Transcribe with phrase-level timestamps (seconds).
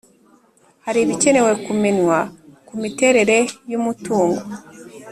[0.85, 2.17] Hari ibikenewe kumenywa
[2.67, 3.37] ku miterere
[3.71, 4.43] y’umutungo